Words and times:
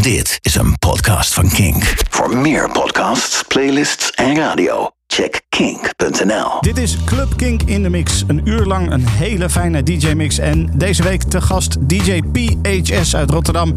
Dit 0.00 0.38
is 0.40 0.54
een 0.54 0.78
podcast 0.78 1.34
van 1.34 1.48
Kink. 1.48 1.94
Voor 2.10 2.36
meer 2.36 2.70
podcasts, 2.70 3.42
playlists 3.48 4.10
en 4.10 4.36
radio, 4.36 4.90
check 5.06 5.40
kink.nl. 5.48 6.60
Dit 6.60 6.78
is 6.78 7.04
Club 7.04 7.36
Kink 7.36 7.62
in 7.62 7.82
de 7.82 7.90
Mix. 7.90 8.24
Een 8.26 8.40
uur 8.44 8.64
lang 8.64 8.90
een 8.90 9.08
hele 9.08 9.50
fijne 9.50 9.82
DJ-mix. 9.82 10.38
En 10.38 10.70
deze 10.74 11.02
week 11.02 11.22
te 11.22 11.40
gast 11.40 11.88
DJ 11.88 12.20
PHS 12.32 13.16
uit 13.16 13.30
Rotterdam. 13.30 13.74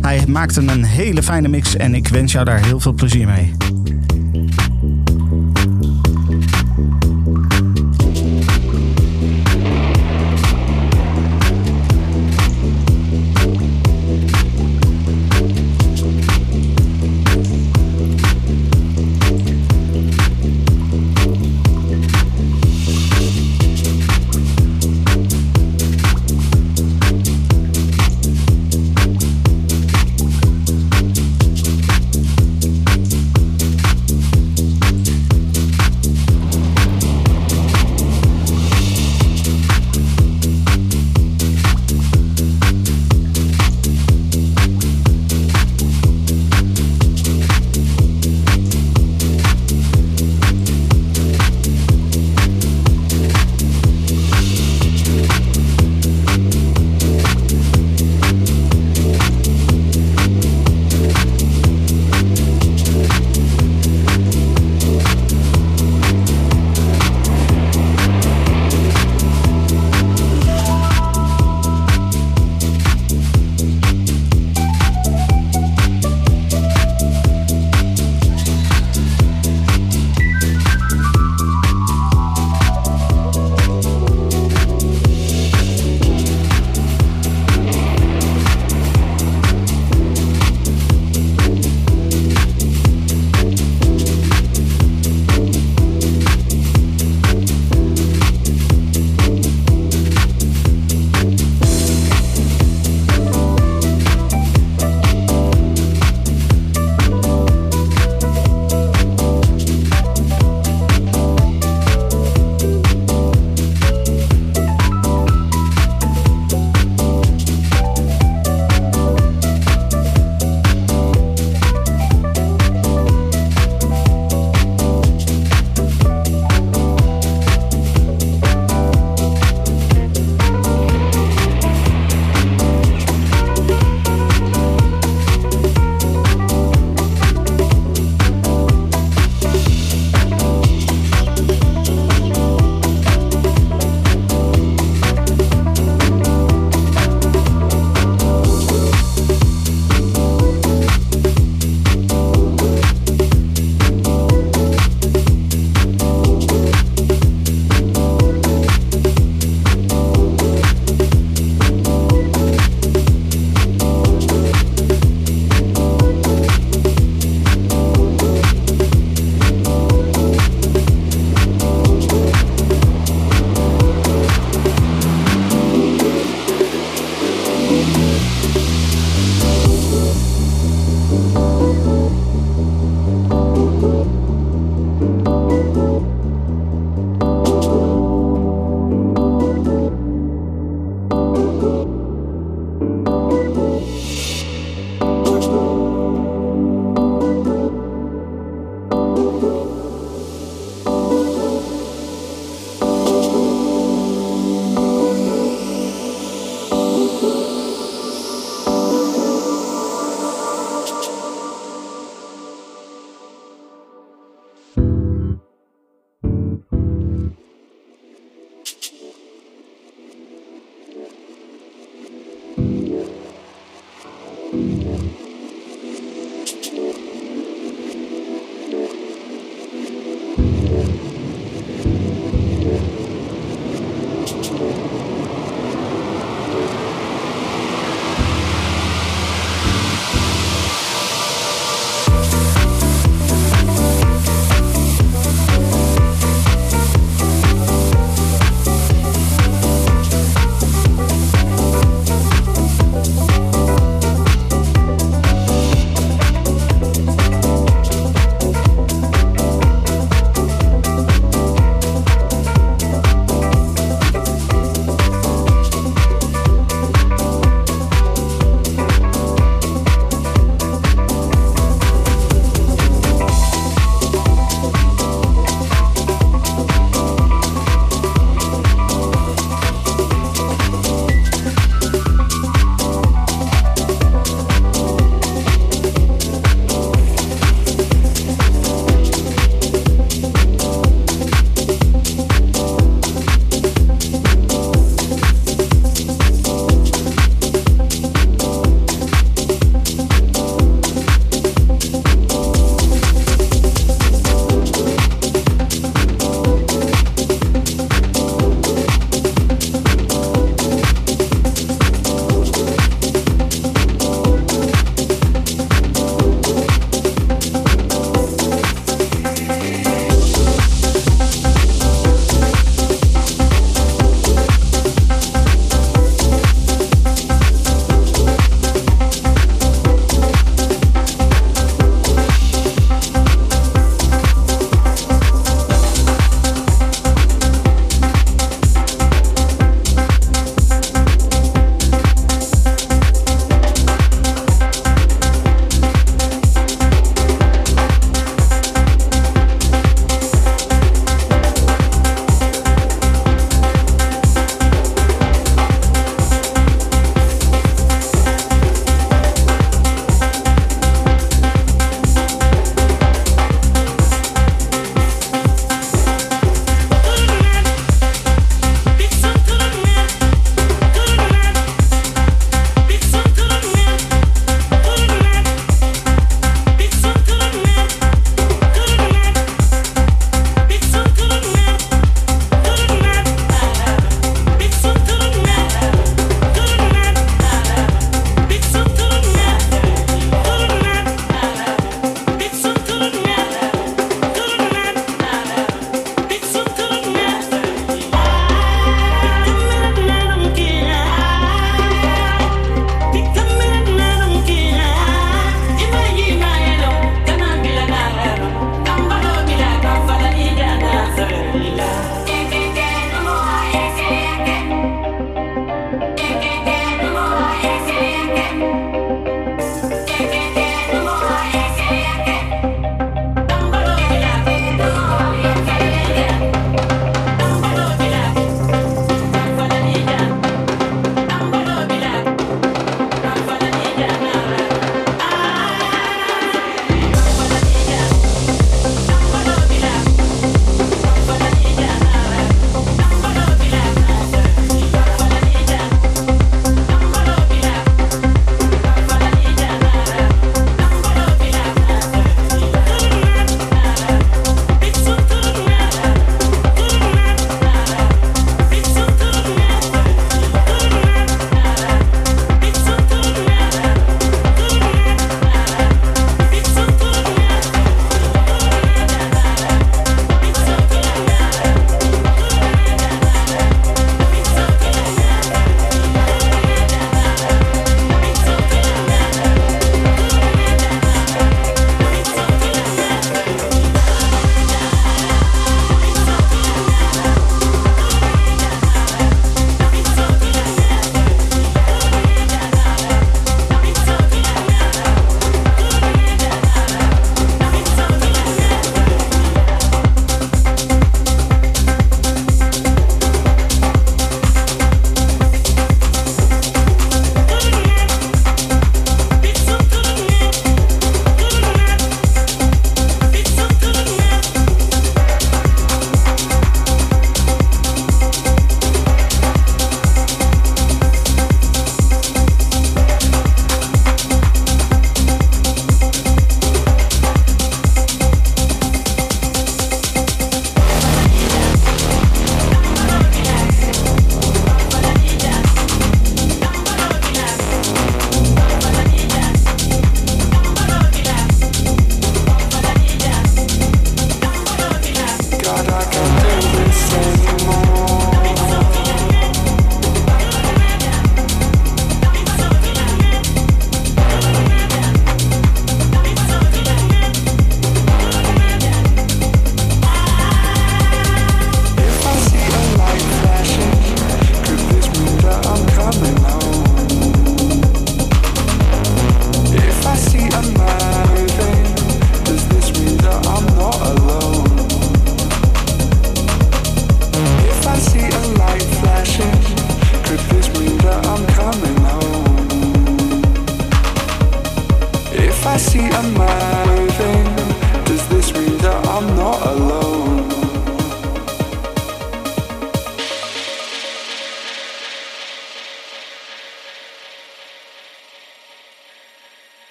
Hij 0.00 0.24
maakte 0.28 0.60
een 0.60 0.84
hele 0.84 1.22
fijne 1.22 1.48
mix 1.48 1.76
en 1.76 1.94
ik 1.94 2.08
wens 2.08 2.32
jou 2.32 2.44
daar 2.44 2.64
heel 2.64 2.80
veel 2.80 2.92
plezier 2.92 3.26
mee. 3.26 3.56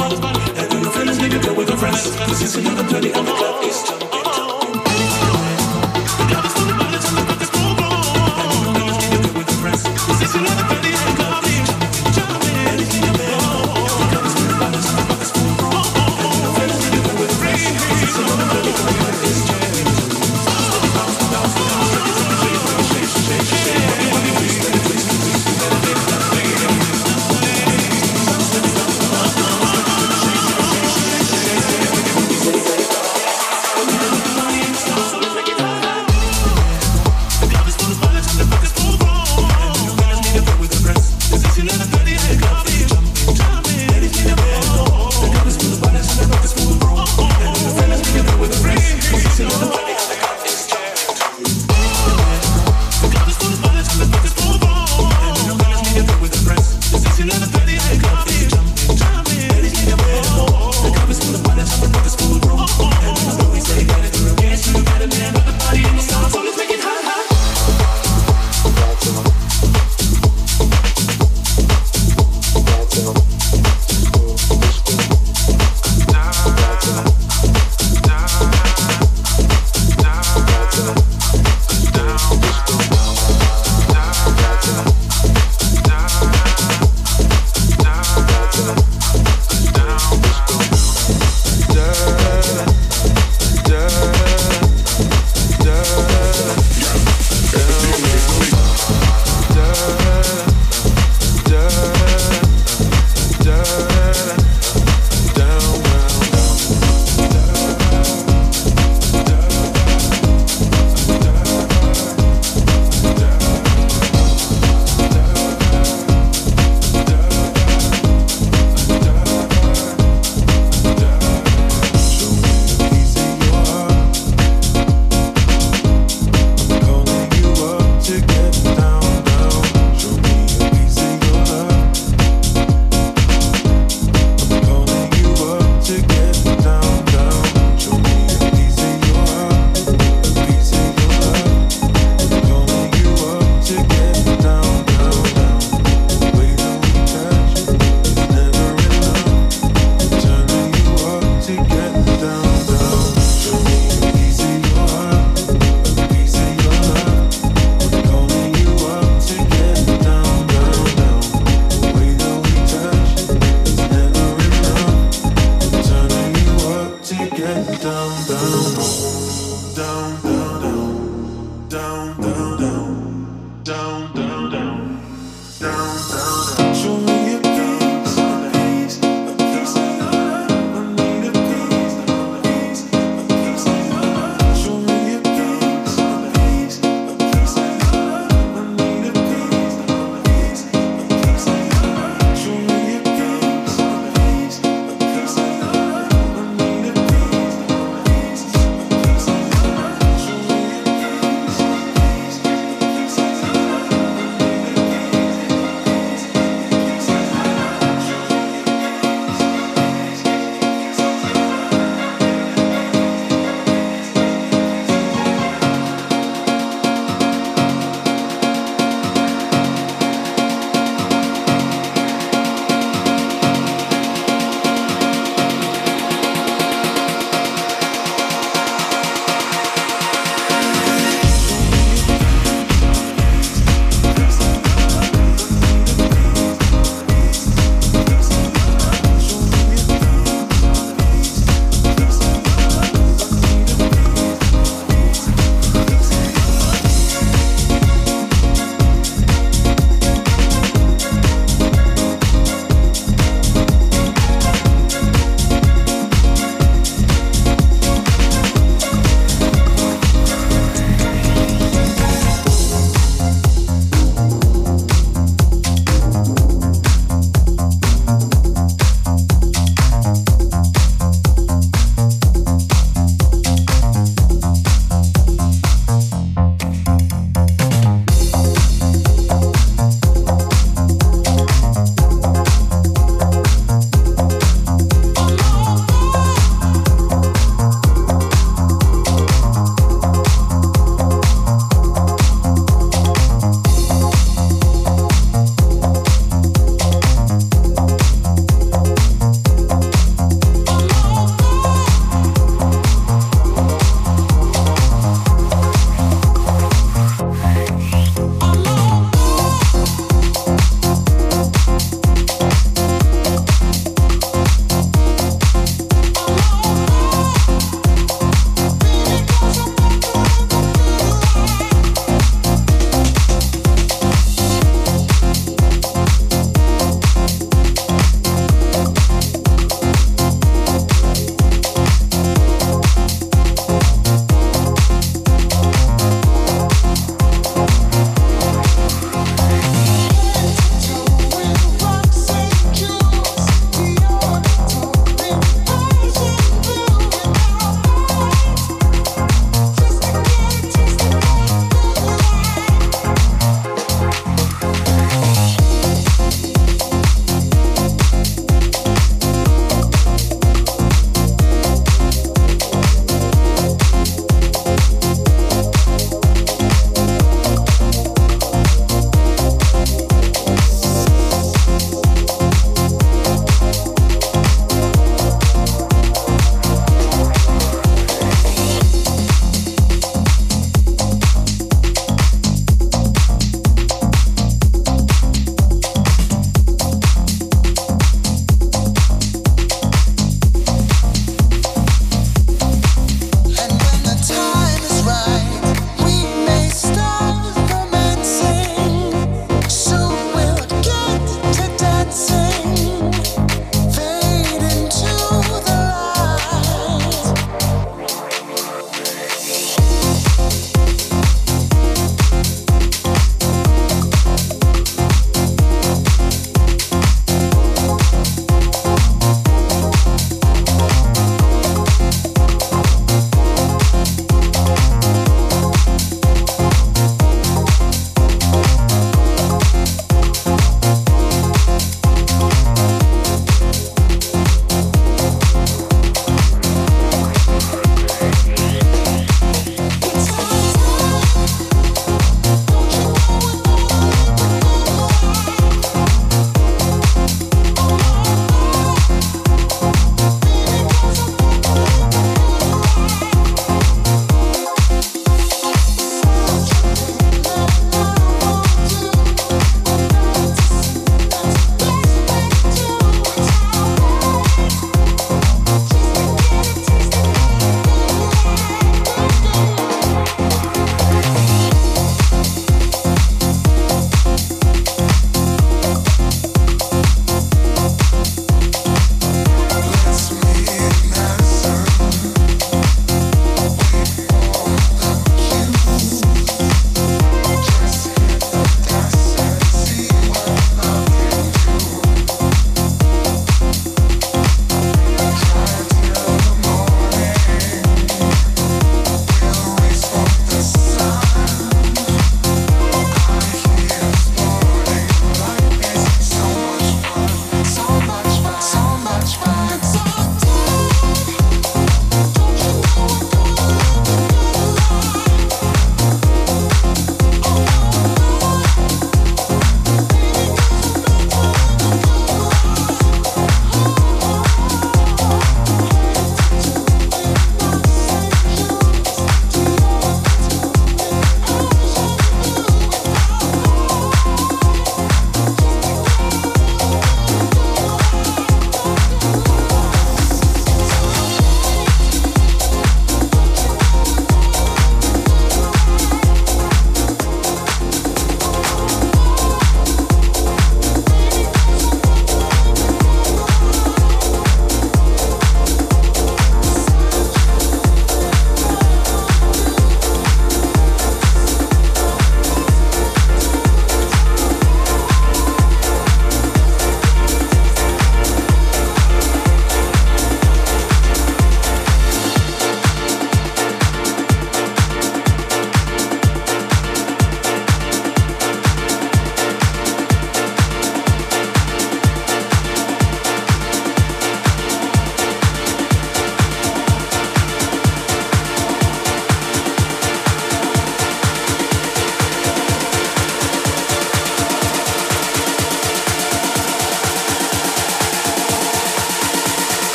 And 0.00 0.72
when 0.72 0.82
the 0.84 0.90
feelings 0.90 1.20
leave 1.20 1.32
you, 1.32 1.42
go 1.42 1.54
with 1.54 1.68
your 1.68 1.76
friends. 1.76 2.14
Cause 2.16 2.40
it's 2.40 2.54
another 2.54 2.88
dirty 2.88 3.12
on 3.14 3.24
the 3.24 3.32
club. 3.32 3.64
is 3.64 3.82
time. 3.82 4.07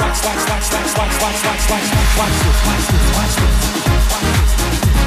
watch 0.00 0.20
this, 0.20 0.48
watch 0.48 0.70
this, 0.70 0.96
watch 0.96 1.10
this, 1.10 1.22
watch 1.22 1.42
this, 1.42 1.70
watch 1.70 1.90
this, 1.90 2.16
watch 2.18 2.36
this, 2.40 2.58
watch 2.66 2.86
this, 2.88 3.06
watch 3.16 3.36
this, 3.36 3.60
watch 3.80 4.22
this, 4.22 4.56
watch 4.60 4.94
this. 4.94 4.99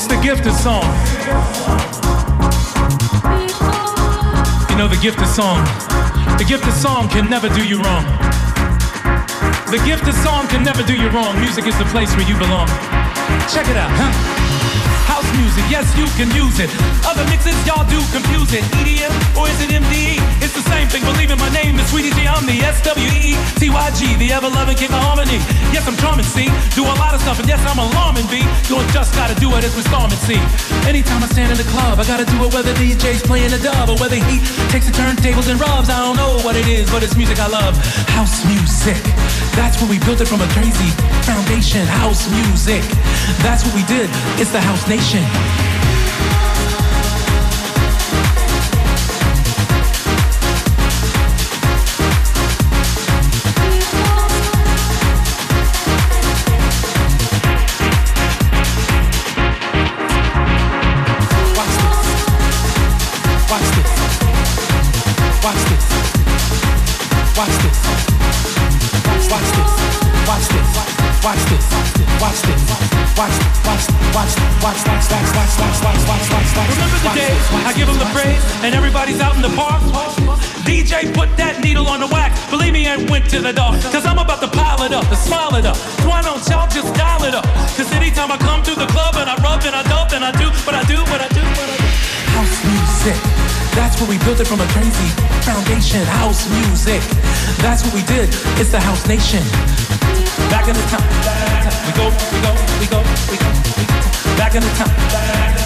It's 0.00 0.06
the 0.06 0.20
gift 0.22 0.46
of 0.46 0.52
song. 0.52 0.84
You 4.70 4.76
know, 4.78 4.86
the 4.86 4.96
gift 5.02 5.18
of 5.18 5.26
song. 5.26 5.64
The 6.38 6.44
gift 6.46 6.64
of 6.68 6.72
song 6.72 7.08
can 7.08 7.28
never 7.28 7.48
do 7.48 7.66
you 7.66 7.82
wrong. 7.82 8.04
The 9.72 9.82
gift 9.84 10.06
of 10.06 10.14
song 10.14 10.46
can 10.46 10.62
never 10.62 10.84
do 10.84 10.94
you 10.94 11.08
wrong. 11.08 11.40
Music 11.40 11.66
is 11.66 11.76
the 11.78 11.84
place 11.86 12.14
where 12.14 12.28
you 12.28 12.38
belong. 12.38 12.68
Check 13.50 13.66
it 13.66 13.76
out, 13.76 13.90
huh? 13.90 14.37
House 15.18 15.34
music, 15.34 15.66
yes, 15.66 15.82
you 15.98 16.06
can 16.14 16.30
use 16.30 16.62
it. 16.62 16.70
Other 17.02 17.26
mixes, 17.26 17.58
y'all 17.66 17.82
do 17.90 17.98
confuse 18.14 18.54
it. 18.54 18.62
EDM 18.78 19.10
or 19.34 19.50
is 19.50 19.58
it 19.66 19.74
MDE? 19.74 20.14
It's 20.38 20.54
the 20.54 20.62
same 20.70 20.86
thing. 20.86 21.02
Believe 21.02 21.34
in 21.34 21.42
my 21.42 21.50
name 21.50 21.74
is 21.74 21.90
Sweety 21.90 22.14
G. 22.14 22.22
I'm 22.30 22.46
the 22.46 22.54
S-W-E-T-Y-G, 22.62 24.00
the 24.14 24.30
ever-loving 24.30 24.78
king 24.78 24.94
of 24.94 25.02
harmony. 25.02 25.42
Yes, 25.74 25.90
I'm 25.90 25.98
charming, 25.98 26.22
see. 26.22 26.46
Do 26.78 26.86
a 26.86 26.94
lot 27.02 27.18
of 27.18 27.20
stuff, 27.26 27.42
and 27.42 27.50
yes, 27.50 27.58
I'm 27.66 27.82
alarming, 27.82 28.30
B. 28.30 28.46
Don't 28.70 28.86
just 28.94 29.10
gotta 29.18 29.34
do 29.42 29.50
it 29.58 29.66
as 29.66 29.74
we 29.74 29.82
storm 29.90 30.06
and 30.06 30.22
see. 30.22 30.38
Anytime 30.86 31.18
I 31.18 31.26
stand 31.34 31.50
in 31.50 31.58
the 31.58 31.66
club, 31.66 31.98
I 31.98 32.06
gotta 32.06 32.22
do 32.22 32.38
it 32.46 32.54
whether 32.54 32.70
DJ's 32.78 33.26
playing 33.26 33.50
a 33.50 33.58
dub 33.58 33.90
or 33.90 33.98
whether 33.98 34.22
he 34.22 34.38
takes 34.70 34.86
the 34.86 34.94
turntables 34.94 35.50
and 35.50 35.58
rubs. 35.58 35.90
I 35.90 35.98
don't 35.98 36.14
know 36.14 36.38
what 36.46 36.54
it 36.54 36.70
is, 36.70 36.86
but 36.94 37.02
it's 37.02 37.18
music 37.18 37.42
I 37.42 37.50
love. 37.50 37.74
House 38.14 38.46
music. 38.46 39.02
That's 39.58 39.82
where 39.82 39.90
we 39.90 39.98
built 39.98 40.20
it 40.20 40.28
from 40.28 40.40
a 40.40 40.46
crazy 40.50 40.88
foundation. 41.26 41.84
House 41.84 42.30
music. 42.30 42.80
That's 43.42 43.64
what 43.66 43.74
we 43.74 43.82
did. 43.86 44.08
It's 44.38 44.52
the 44.52 44.60
house 44.60 44.86
nation. 44.86 45.67
Remember 76.72 76.96
the 77.04 77.12
days 77.12 77.44
I 77.68 77.76
give 77.76 77.84
them 77.84 78.00
the 78.00 78.08
praise 78.16 78.40
and 78.64 78.72
everybody's 78.72 79.20
out 79.20 79.36
in 79.36 79.42
the 79.44 79.52
park? 79.52 79.84
DJ 80.64 81.12
put 81.12 81.28
that 81.36 81.60
needle 81.60 81.84
on 81.84 82.00
the 82.00 82.08
wax. 82.08 82.32
Believe 82.48 82.72
me, 82.72 82.88
I 82.88 82.96
went 83.12 83.28
to 83.28 83.44
the 83.44 83.52
dark. 83.52 83.76
Cause 83.92 84.08
I'm 84.08 84.16
about 84.16 84.40
to 84.40 84.48
pile 84.48 84.80
it 84.88 84.96
up, 84.96 85.04
to 85.12 85.16
smile 85.16 85.52
it 85.60 85.68
up. 85.68 85.76
So 85.76 86.08
why 86.08 86.24
don't 86.24 86.40
y'all 86.48 86.64
just 86.72 86.96
dial 86.96 87.20
it 87.28 87.36
up? 87.36 87.44
Cause 87.76 87.92
anytime 87.92 88.32
I 88.32 88.40
come 88.40 88.64
to 88.64 88.72
the 88.72 88.88
club 88.88 89.20
and 89.20 89.28
I 89.28 89.36
rub 89.44 89.60
and 89.68 89.76
I 89.76 89.84
dub 89.84 90.08
and 90.16 90.24
I 90.24 90.32
do 90.32 90.48
what 90.64 90.72
I 90.72 90.84
do, 90.88 90.96
what 91.12 91.20
I 91.20 91.28
do, 91.28 91.44
what 91.44 91.68
I 91.68 91.76
do. 91.76 91.88
House 92.40 92.56
music. 92.64 93.20
That's 93.76 94.00
where 94.00 94.08
we 94.08 94.16
built 94.24 94.40
it 94.40 94.48
from 94.48 94.64
a 94.64 94.68
crazy 94.72 95.12
foundation. 95.44 96.00
House 96.24 96.48
music. 96.64 97.04
That's 97.60 97.84
what 97.84 97.92
we 97.92 98.00
did. 98.08 98.32
It's 98.56 98.72
the 98.72 98.80
house 98.80 99.04
nation. 99.04 99.44
Back 100.50 100.68
in 100.68 100.74
the 100.74 100.82
time. 100.88 101.04
We 101.86 101.92
go, 101.92 102.08
we 102.08 102.40
go, 102.40 102.52
we 102.80 102.86
go, 102.88 103.00
we 103.30 103.36
go. 103.36 103.48
Back 104.36 104.54
in 104.54 104.62
the 104.62 104.70
time. 104.80 104.92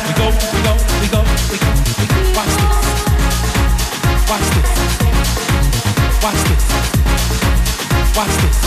We 0.06 0.14
go, 0.18 0.26
we 0.30 0.60
go, 0.66 0.74
we 1.00 1.08
go, 1.08 1.22
we 1.50 1.56
go. 1.58 1.68
Watch 2.34 2.54
this. 2.58 2.76
Watch 4.28 4.48
this. 4.54 4.70
Watch 6.22 6.42
this. 6.48 6.64
Watch 8.16 8.36
this. 8.42 8.58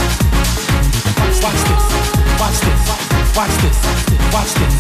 Watch, 1.44 1.62
this. 1.66 1.86
Watch 2.40 2.60
this. 2.64 2.82
Watch 3.36 3.56
this. 3.62 3.78
Watch 4.34 4.54
this. 4.56 4.76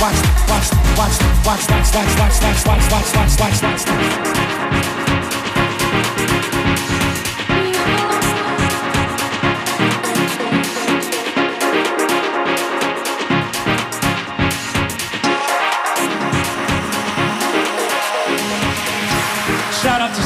Watch, 0.00 0.20
watch, 0.48 0.70
watch, 0.96 1.16
watch, 1.46 1.64
watch, 1.68 1.94
watch, 1.94 2.14
watch, 2.18 2.40
watch, 2.42 2.66
watch, 2.66 2.86
watch, 2.92 3.14
watch, 3.16 3.40
watch, 3.40 3.62
watch 3.62 4.16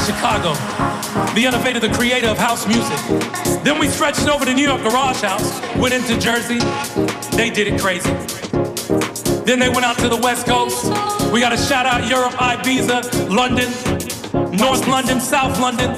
Chicago, 0.05 0.53
the 1.33 1.45
innovator, 1.45 1.79
the 1.79 1.93
creator 1.93 2.27
of 2.27 2.37
house 2.37 2.67
music. 2.67 2.97
Then 3.63 3.79
we 3.79 3.87
stretched 3.87 4.27
over 4.27 4.45
to 4.45 4.53
New 4.53 4.67
York 4.67 4.81
Garage 4.81 5.21
House, 5.21 5.61
went 5.77 5.93
into 5.93 6.17
Jersey, 6.19 6.59
they 7.37 7.49
did 7.49 7.67
it 7.67 7.79
crazy. 7.79 8.09
Then 9.45 9.59
they 9.59 9.69
went 9.69 9.85
out 9.85 9.97
to 9.99 10.09
the 10.09 10.17
West 10.17 10.47
Coast. 10.47 10.85
We 11.31 11.39
got 11.39 11.49
to 11.49 11.57
shout 11.57 11.85
out 11.85 12.09
Europe, 12.09 12.33
Ibiza, 12.33 13.29
London, 13.29 13.69
North 14.57 14.87
London, 14.87 15.19
South 15.19 15.59
London. 15.59 15.91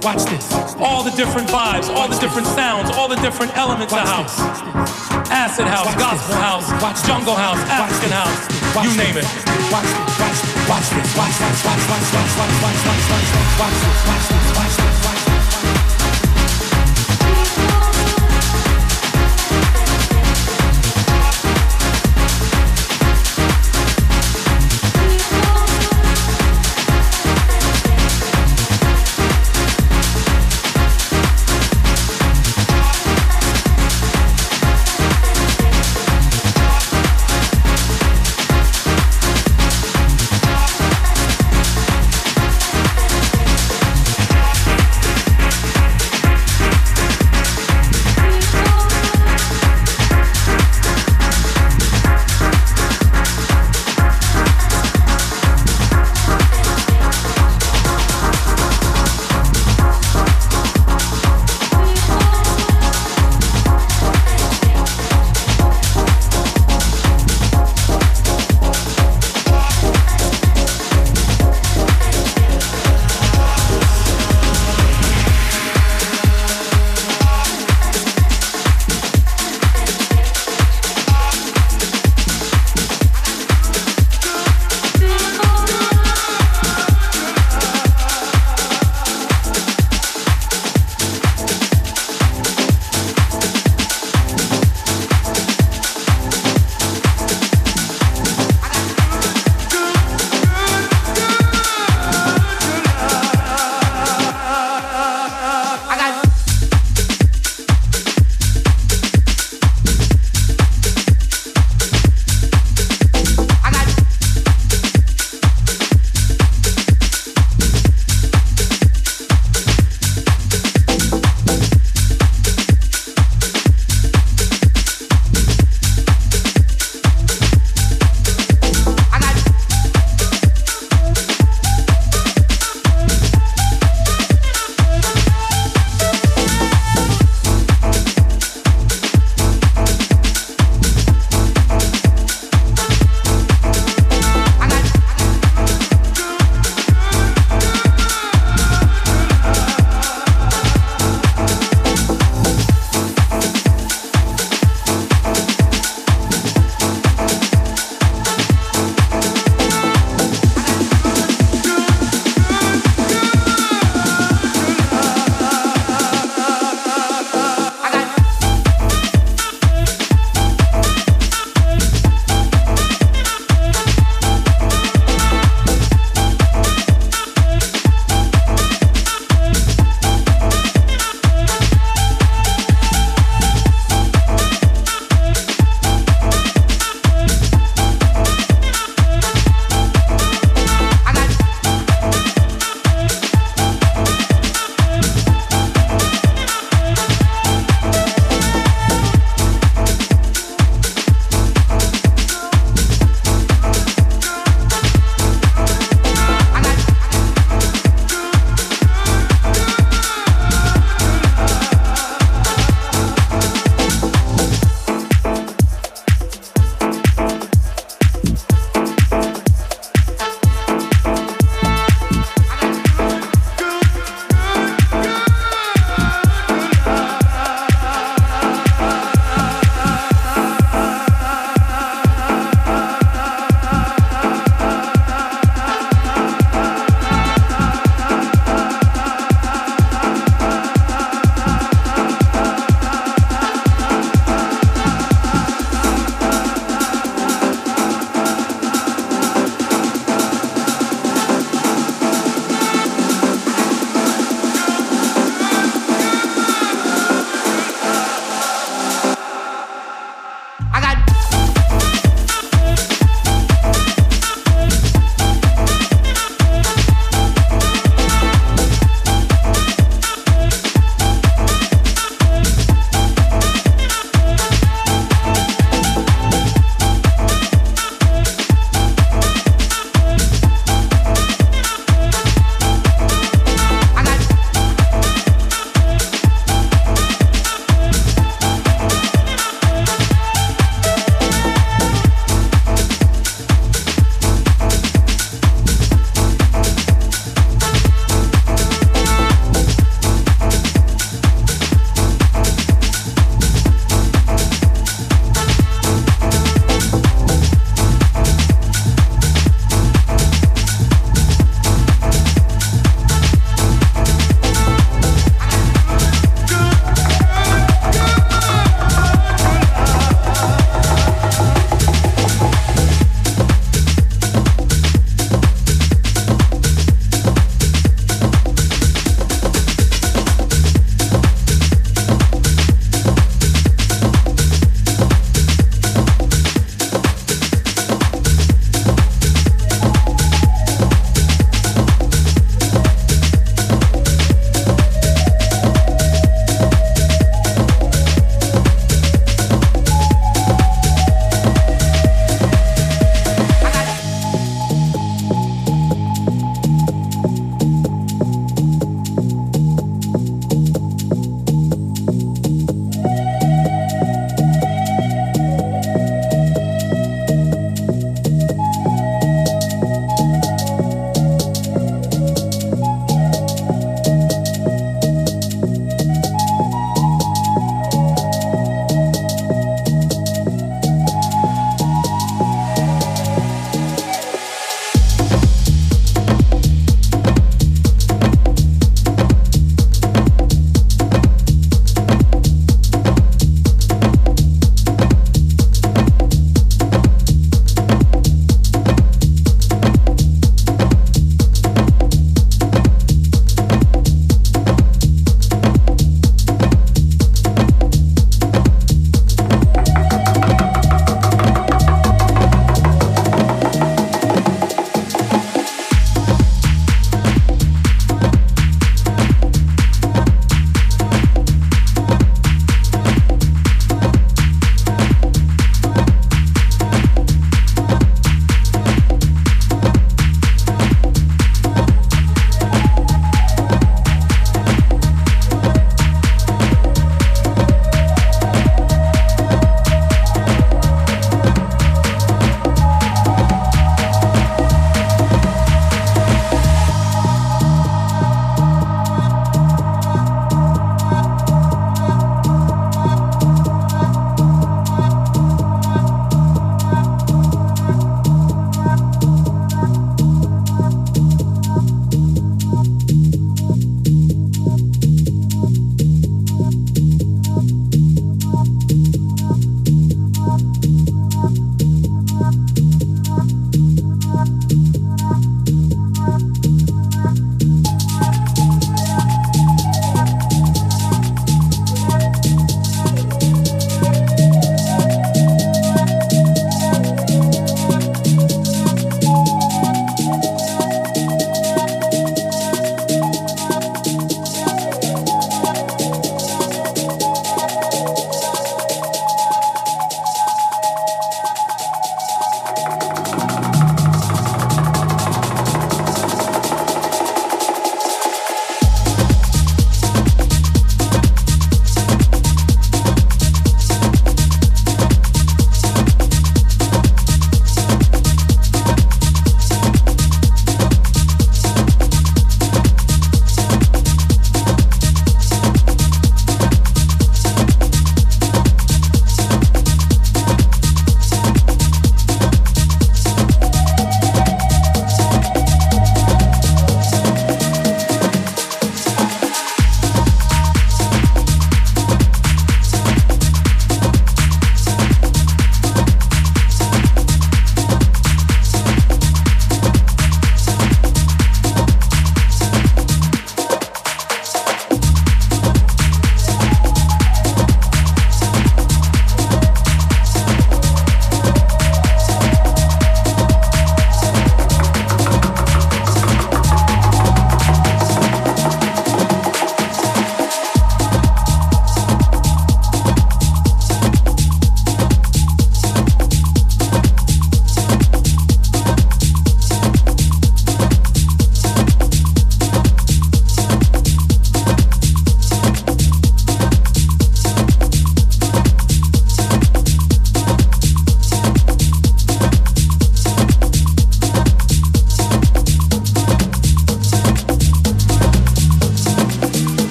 Watch 0.00 0.24
this. 0.24 0.52
All 0.78 1.02
the 1.02 1.12
different 1.12 1.48
vibes, 1.48 1.88
all 1.88 2.08
the 2.08 2.18
different 2.18 2.46
sounds, 2.48 2.90
all 2.90 3.08
the 3.08 3.16
different 3.16 3.56
elements 3.56 3.92
of 3.92 4.00
house. 4.00 4.38
Acid 5.30 5.66
house, 5.66 5.94
gospel 5.96 6.36
house, 6.36 7.06
jungle 7.06 7.34
house, 7.34 7.58
African 7.68 8.10
house, 8.10 8.84
you 8.84 8.96
name 8.96 9.16
it. 9.18 9.51
Watch 9.72 9.84
this, 9.84 10.18
watch 10.18 10.36
this, 10.42 10.68
watch 10.68 10.90
this, 10.90 11.16
watch 11.16 11.38
this, 11.38 11.64
watch, 11.64 11.88
watch, 11.88 12.12
watch, 12.12 12.36
watch, 12.36 12.68
watch, 12.68 12.82
watch, 12.82 12.82
watch, 12.82 12.82
watch, 12.82 13.00
watch 13.56 13.78
this, 13.80 14.06
watch 14.06 14.28
this, 14.28 14.52
watch 14.52 14.76
this, 14.76 14.96
watch 15.00 15.06
this. 15.06 15.11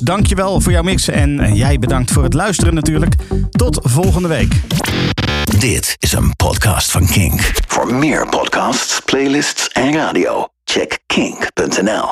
Dankjewel 0.00 0.60
voor 0.60 0.72
jouw 0.72 0.82
mix. 0.82 1.08
En 1.08 1.54
jij 1.54 1.78
bedankt 1.78 2.10
voor 2.12 2.22
het 2.22 2.34
luisteren 2.34 2.74
natuurlijk. 2.74 3.14
Tot 3.50 3.78
volgende 3.82 4.28
week. 4.28 4.54
Dit 5.58 5.96
is 5.98 6.12
een 6.12 6.36
podcast 6.36 6.90
van 6.90 7.06
Kink. 7.06 7.52
Voor 7.66 7.94
meer 7.94 8.28
podcasts, 8.28 9.00
playlists 9.00 9.68
en 9.68 9.92
radio, 9.92 10.48
check 10.64 10.98
kink.nl. 11.06 12.08